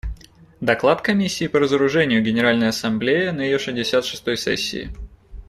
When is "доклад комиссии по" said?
0.61-1.59